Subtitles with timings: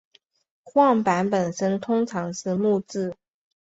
[0.63, 3.13] 晃板本身通常是木制。